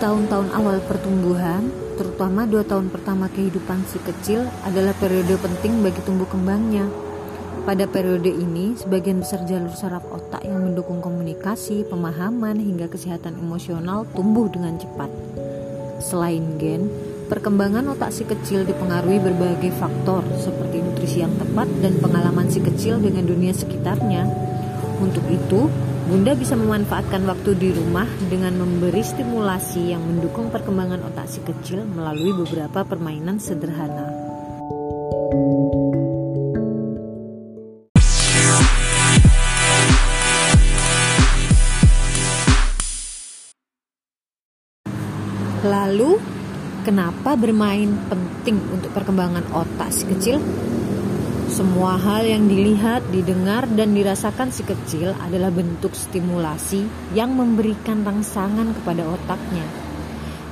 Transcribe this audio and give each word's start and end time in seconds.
tahun-tahun 0.00 0.48
awal 0.56 0.80
pertumbuhan, 0.88 1.68
terutama 2.00 2.48
dua 2.48 2.64
tahun 2.64 2.88
pertama 2.88 3.28
kehidupan 3.28 3.84
si 3.84 4.00
kecil 4.00 4.48
adalah 4.64 4.96
periode 4.96 5.36
penting 5.36 5.84
bagi 5.84 6.00
tumbuh 6.08 6.24
kembangnya. 6.24 6.88
Pada 7.68 7.84
periode 7.84 8.32
ini, 8.32 8.72
sebagian 8.80 9.20
besar 9.20 9.44
jalur 9.44 9.76
saraf 9.76 10.00
otak 10.08 10.40
yang 10.48 10.64
mendukung 10.64 11.04
komunikasi, 11.04 11.84
pemahaman, 11.84 12.56
hingga 12.56 12.88
kesehatan 12.88 13.36
emosional 13.36 14.08
tumbuh 14.16 14.48
dengan 14.48 14.80
cepat. 14.80 15.12
Selain 16.00 16.56
gen, 16.56 16.88
perkembangan 17.28 17.92
otak 17.92 18.16
si 18.16 18.24
kecil 18.24 18.64
dipengaruhi 18.64 19.20
berbagai 19.20 19.76
faktor 19.76 20.24
seperti 20.40 20.80
nutrisi 20.80 21.20
yang 21.20 21.36
tepat 21.36 21.68
dan 21.84 22.00
pengalaman 22.00 22.48
si 22.48 22.64
kecil 22.64 22.96
dengan 22.96 23.28
dunia 23.28 23.52
sekitarnya. 23.52 24.24
Untuk 25.04 25.28
itu, 25.28 25.68
Bunda 26.08 26.32
bisa 26.32 26.56
memanfaatkan 26.56 27.28
waktu 27.28 27.60
di 27.60 27.68
rumah 27.76 28.08
dengan 28.32 28.56
memberi 28.56 29.04
stimulasi 29.04 29.92
yang 29.92 30.00
mendukung 30.00 30.48
perkembangan 30.48 31.04
otak 31.04 31.28
si 31.28 31.44
kecil 31.44 31.84
melalui 31.84 32.32
beberapa 32.32 32.86
permainan 32.88 33.36
sederhana. 33.36 34.08
Lalu, 45.60 46.16
kenapa 46.88 47.36
bermain 47.36 47.92
penting 48.08 48.56
untuk 48.72 48.96
perkembangan 48.96 49.44
otak 49.52 49.92
si 49.92 50.08
kecil? 50.08 50.40
Semua 51.50 51.98
hal 51.98 52.30
yang 52.30 52.46
dilihat, 52.46 53.10
didengar, 53.10 53.66
dan 53.74 53.90
dirasakan 53.90 54.54
si 54.54 54.62
kecil 54.62 55.18
adalah 55.18 55.50
bentuk 55.50 55.90
stimulasi 55.98 56.86
yang 57.10 57.34
memberikan 57.34 58.06
rangsangan 58.06 58.70
kepada 58.78 59.02
otaknya. 59.10 59.66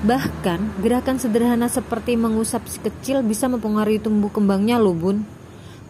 Bahkan, 0.02 0.82
gerakan 0.82 1.22
sederhana 1.22 1.70
seperti 1.70 2.18
mengusap 2.18 2.66
si 2.66 2.82
kecil 2.82 3.22
bisa 3.22 3.46
mempengaruhi 3.46 4.02
tumbuh 4.02 4.26
kembangnya 4.34 4.82
loh 4.82 4.90
bun. 4.90 5.22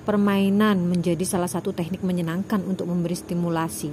Permainan 0.05 0.85
menjadi 0.85 1.25
salah 1.25 1.49
satu 1.49 1.73
teknik 1.73 2.05
menyenangkan 2.05 2.61
untuk 2.69 2.93
memberi 2.93 3.17
stimulasi. 3.17 3.89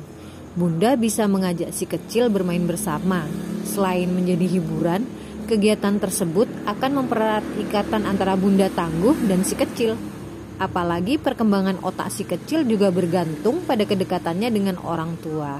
Bunda 0.51 0.99
bisa 0.99 1.31
mengajak 1.31 1.71
si 1.71 1.87
kecil 1.87 2.27
bermain 2.27 2.67
bersama. 2.67 3.23
Selain 3.63 4.11
menjadi 4.11 4.59
hiburan, 4.59 5.07
kegiatan 5.47 5.95
tersebut 5.95 6.51
akan 6.67 6.91
mempererat 7.07 7.47
ikatan 7.63 8.03
antara 8.03 8.35
bunda 8.35 8.67
tangguh 8.67 9.15
dan 9.31 9.47
si 9.47 9.55
kecil. 9.55 10.14
Apalagi 10.55 11.19
perkembangan 11.19 11.83
otak 11.83 12.07
si 12.07 12.23
kecil 12.23 12.63
juga 12.63 12.87
bergantung 12.87 13.59
pada 13.67 13.83
kedekatannya 13.83 14.47
dengan 14.47 14.79
orang 14.79 15.19
tua. 15.19 15.59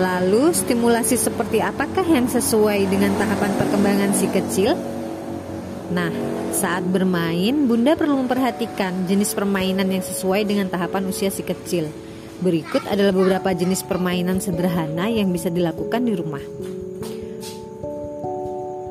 Lalu, 0.00 0.54
stimulasi 0.54 1.18
seperti 1.18 1.58
apakah 1.60 2.06
yang 2.06 2.30
sesuai 2.30 2.88
dengan 2.88 3.10
tahapan 3.18 3.52
perkembangan 3.58 4.10
si 4.14 4.30
kecil? 4.30 4.78
Nah, 5.90 6.14
saat 6.54 6.86
bermain, 6.86 7.66
Bunda 7.66 7.98
perlu 7.98 8.22
memperhatikan 8.22 9.10
jenis 9.10 9.34
permainan 9.34 9.90
yang 9.90 10.00
sesuai 10.00 10.46
dengan 10.46 10.70
tahapan 10.70 11.10
usia 11.10 11.28
si 11.28 11.42
kecil 11.42 11.90
Berikut 12.40 12.88
adalah 12.88 13.12
beberapa 13.12 13.52
jenis 13.52 13.84
permainan 13.84 14.40
sederhana 14.40 15.12
yang 15.12 15.28
bisa 15.28 15.52
dilakukan 15.52 16.08
di 16.08 16.16
rumah. 16.16 16.40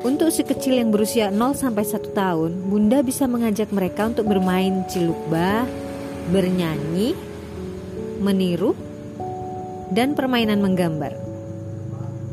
Untuk 0.06 0.30
si 0.30 0.46
kecil 0.46 0.78
yang 0.78 0.94
berusia 0.94 1.34
0 1.34 1.58
sampai 1.58 1.82
1 1.82 2.14
tahun, 2.14 2.70
Bunda 2.70 3.02
bisa 3.02 3.26
mengajak 3.26 3.74
mereka 3.74 4.06
untuk 4.06 4.30
bermain 4.30 4.86
cilukba, 4.86 5.66
bernyanyi, 6.30 7.18
meniru, 8.22 8.78
dan 9.90 10.14
permainan 10.14 10.62
menggambar. 10.62 11.18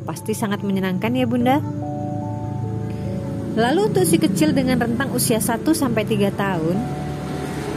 Pasti 0.06 0.38
sangat 0.38 0.62
menyenangkan 0.62 1.18
ya 1.18 1.26
Bunda. 1.26 1.58
Lalu 3.58 3.90
untuk 3.90 4.06
si 4.06 4.22
kecil 4.22 4.54
dengan 4.54 4.78
rentang 4.78 5.10
usia 5.18 5.42
1 5.42 5.66
sampai 5.74 6.06
3 6.06 6.30
tahun, 6.30 6.78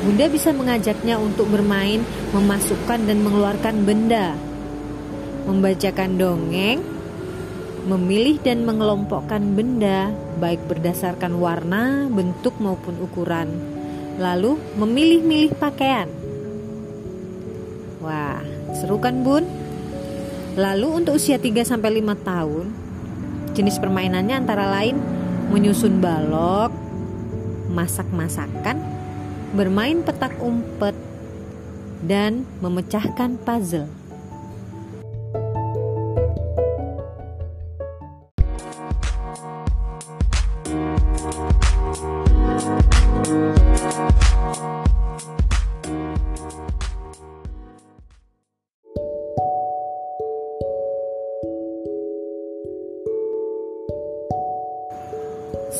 Bunda 0.00 0.32
bisa 0.32 0.56
mengajaknya 0.56 1.20
untuk 1.20 1.52
bermain, 1.52 2.00
memasukkan 2.32 3.04
dan 3.04 3.20
mengeluarkan 3.20 3.84
benda, 3.84 4.32
membacakan 5.44 6.16
dongeng, 6.16 6.80
memilih 7.84 8.40
dan 8.40 8.64
mengelompokkan 8.64 9.44
benda, 9.52 10.08
baik 10.40 10.64
berdasarkan 10.72 11.36
warna, 11.36 12.08
bentuk 12.08 12.56
maupun 12.56 12.96
ukuran. 12.96 13.52
Lalu 14.16 14.56
memilih-milih 14.80 15.52
pakaian. 15.60 16.08
Wah, 18.00 18.40
seru 18.72 18.96
kan, 19.04 19.20
Bun? 19.20 19.44
Lalu 20.56 21.04
untuk 21.04 21.20
usia 21.20 21.36
3 21.36 21.60
sampai 21.60 22.00
5 22.00 22.16
tahun, 22.24 22.66
jenis 23.52 23.76
permainannya 23.76 24.32
antara 24.32 24.64
lain 24.80 24.96
menyusun 25.52 26.00
balok, 26.00 26.72
masak-masakan, 27.68 28.99
bermain 29.50 30.02
petak 30.06 30.34
umpet, 30.38 30.94
dan 32.06 32.48
memecahkan 32.64 33.36
puzzle. 33.44 33.88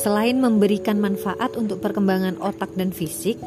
Selain 0.01 0.33
memberikan 0.41 0.97
manfaat 0.97 1.53
untuk 1.53 1.77
perkembangan 1.77 2.41
otak 2.41 2.73
dan 2.73 2.89
fisik, 2.89 3.37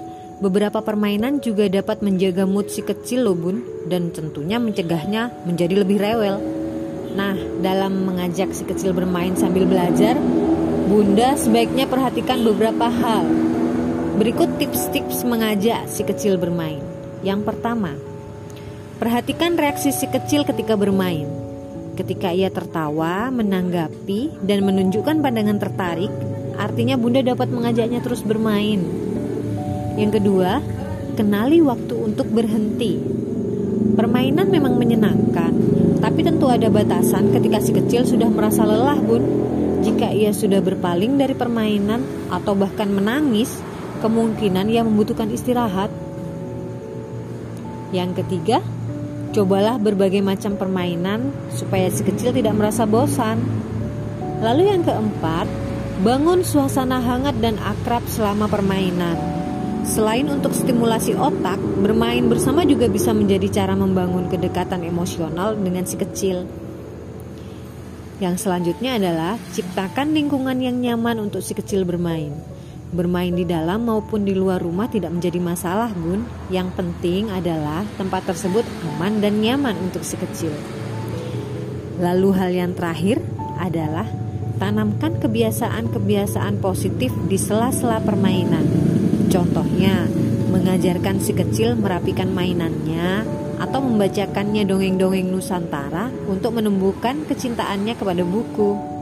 Beberapa 0.43 0.83
permainan 0.83 1.39
juga 1.39 1.71
dapat 1.71 2.03
menjaga 2.03 2.43
mood 2.43 2.67
si 2.67 2.83
kecil 2.83 3.23
loh 3.23 3.39
bun 3.39 3.63
dan 3.87 4.11
tentunya 4.11 4.59
mencegahnya 4.59 5.31
menjadi 5.47 5.87
lebih 5.87 6.03
rewel. 6.03 6.43
Nah, 7.15 7.39
dalam 7.63 8.03
mengajak 8.03 8.51
si 8.51 8.67
kecil 8.67 8.91
bermain 8.91 9.39
sambil 9.39 9.63
belajar, 9.63 10.19
Bunda 10.85 11.39
sebaiknya 11.39 11.87
perhatikan 11.87 12.43
beberapa 12.43 12.91
hal. 12.91 13.25
Berikut 14.19 14.59
tips-tips 14.59 15.23
mengajak 15.23 15.87
si 15.87 16.03
kecil 16.03 16.35
bermain. 16.35 16.83
Yang 17.23 17.55
pertama, 17.55 17.95
perhatikan 18.99 19.55
reaksi 19.55 19.95
si 19.95 20.11
kecil 20.11 20.43
ketika 20.43 20.75
bermain. 20.75 21.31
Ketika 21.95 22.35
ia 22.35 22.51
tertawa, 22.51 23.31
menanggapi, 23.31 24.43
dan 24.43 24.67
menunjukkan 24.67 25.23
pandangan 25.23 25.63
tertarik, 25.63 26.11
artinya 26.59 26.99
Bunda 26.99 27.23
dapat 27.23 27.47
mengajaknya 27.55 28.03
terus 28.03 28.27
bermain. 28.27 29.04
Yang 29.95 30.23
kedua, 30.23 30.59
kenali 31.15 31.63
waktu 31.63 31.95
untuk 31.95 32.27
berhenti. 32.35 32.99
Permainan 33.95 34.51
memang 34.51 34.75
menyenangkan, 34.75 35.53
tapi 36.03 36.27
tentu 36.27 36.51
ada 36.51 36.67
batasan 36.67 37.31
ketika 37.31 37.63
si 37.63 37.71
kecil 37.71 38.03
sudah 38.03 38.27
merasa 38.27 38.67
lelah, 38.67 38.99
Bun. 38.99 39.23
Jika 39.87 40.11
ia 40.11 40.35
sudah 40.35 40.59
berpaling 40.59 41.15
dari 41.15 41.37
permainan 41.39 42.03
atau 42.33 42.59
bahkan 42.59 42.91
menangis, 42.91 43.55
kemungkinan 44.03 44.67
ia 44.67 44.83
membutuhkan 44.83 45.31
istirahat. 45.31 45.93
Yang 47.95 48.25
ketiga, 48.25 48.59
cobalah 49.31 49.79
berbagai 49.79 50.25
macam 50.25 50.59
permainan 50.59 51.31
supaya 51.55 51.87
si 51.93 52.03
kecil 52.03 52.35
tidak 52.35 52.59
merasa 52.59 52.83
bosan. 52.83 53.39
Lalu 54.43 54.75
yang 54.75 54.83
keempat, 54.83 55.47
bangun 56.03 56.43
suasana 56.43 56.99
hangat 56.99 57.39
dan 57.39 57.55
akrab 57.63 58.03
selama 58.11 58.51
permainan. 58.51 59.34
Selain 59.95 60.27
untuk 60.27 60.51
stimulasi 60.51 61.15
otak, 61.15 61.55
bermain 61.79 62.27
bersama 62.27 62.67
juga 62.67 62.91
bisa 62.91 63.15
menjadi 63.15 63.63
cara 63.63 63.79
membangun 63.79 64.27
kedekatan 64.27 64.83
emosional 64.83 65.55
dengan 65.55 65.87
si 65.87 65.95
kecil. 65.95 66.51
Yang 68.19 68.43
selanjutnya 68.43 68.99
adalah 68.99 69.39
ciptakan 69.55 70.11
lingkungan 70.11 70.59
yang 70.59 70.83
nyaman 70.83 71.23
untuk 71.23 71.47
si 71.47 71.55
kecil 71.55 71.87
bermain. 71.87 72.35
Bermain 72.91 73.39
di 73.39 73.47
dalam 73.47 73.87
maupun 73.87 74.27
di 74.27 74.35
luar 74.35 74.59
rumah 74.59 74.91
tidak 74.91 75.15
menjadi 75.15 75.39
masalah, 75.39 75.95
Bun. 75.95 76.27
Yang 76.51 76.75
penting 76.75 77.31
adalah 77.31 77.87
tempat 77.95 78.27
tersebut 78.27 78.67
aman 78.99 79.23
dan 79.23 79.39
nyaman 79.39 79.79
untuk 79.79 80.03
si 80.03 80.19
kecil. 80.19 80.51
Lalu 82.03 82.35
hal 82.35 82.51
yang 82.51 82.75
terakhir 82.75 83.23
adalah 83.63 84.11
tanamkan 84.59 85.23
kebiasaan-kebiasaan 85.23 86.59
positif 86.59 87.15
di 87.31 87.39
sela-sela 87.39 88.03
permainan 88.03 88.67
Contohnya, 89.31 90.07
mengajarkan 90.51 91.19
si 91.19 91.35
kecil 91.35 91.75
merapikan 91.75 92.31
mainannya 92.31 93.27
atau 93.59 93.81
membacakannya 93.83 94.67
dongeng-dongeng 94.67 95.31
Nusantara 95.31 96.11
untuk 96.27 96.59
menumbuhkan 96.59 97.27
kecintaannya 97.27 97.95
kepada 97.99 98.23
buku. 98.23 98.95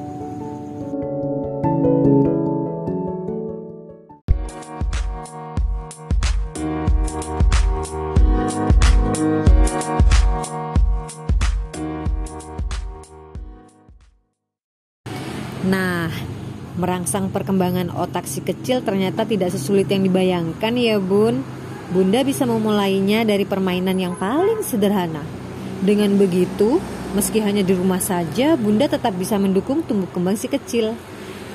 Nah, 15.63 16.11
Merangsang 16.83 17.31
perkembangan 17.31 17.95
otak 17.95 18.27
si 18.27 18.43
kecil 18.43 18.83
ternyata 18.83 19.23
tidak 19.23 19.55
sesulit 19.55 19.87
yang 19.87 20.03
dibayangkan 20.03 20.75
ya 20.75 20.99
bun. 20.99 21.47
Bunda 21.95 22.27
bisa 22.27 22.43
memulainya 22.43 23.23
dari 23.23 23.47
permainan 23.47 23.95
yang 24.03 24.19
paling 24.19 24.67
sederhana. 24.67 25.23
Dengan 25.79 26.19
begitu, 26.19 26.83
meski 27.15 27.39
hanya 27.39 27.63
di 27.63 27.71
rumah 27.71 28.03
saja, 28.03 28.59
Bunda 28.59 28.91
tetap 28.91 29.15
bisa 29.15 29.39
mendukung 29.39 29.87
tumbuh 29.87 30.11
kembang 30.11 30.35
si 30.35 30.51
kecil. 30.51 30.99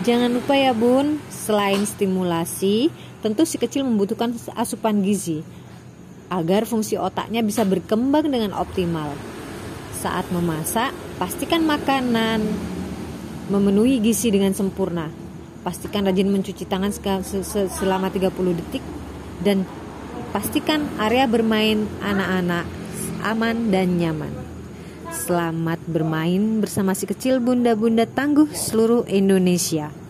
Jangan 0.07 0.31
lupa 0.31 0.55
ya 0.55 0.71
bun, 0.71 1.19
selain 1.27 1.83
stimulasi, 1.83 2.87
tentu 3.19 3.43
si 3.43 3.59
kecil 3.59 3.83
membutuhkan 3.83 4.31
asupan 4.55 5.03
gizi 5.03 5.43
agar 6.31 6.63
fungsi 6.63 6.95
otaknya 6.95 7.43
bisa 7.43 7.67
berkembang 7.67 8.31
dengan 8.31 8.55
optimal. 8.55 9.11
Saat 9.99 10.31
memasak, 10.31 10.95
pastikan 11.19 11.67
makanan 11.67 12.47
memenuhi 13.47 14.03
gizi 14.03 14.31
dengan 14.31 14.51
sempurna. 14.51 15.07
Pastikan 15.63 16.07
rajin 16.07 16.31
mencuci 16.31 16.63
tangan 16.63 16.91
selama 16.93 18.07
30 18.07 18.31
detik 18.63 18.83
dan 19.43 19.67
pastikan 20.31 20.87
area 20.99 21.27
bermain 21.27 21.87
anak-anak 21.99 22.63
aman 23.23 23.71
dan 23.73 23.99
nyaman. 23.99 24.31
Selamat 25.11 25.79
bermain 25.87 26.59
bersama 26.63 26.91
si 26.95 27.07
kecil 27.07 27.39
bunda-bunda 27.39 28.07
tangguh 28.07 28.51
seluruh 28.51 29.07
Indonesia. 29.07 30.06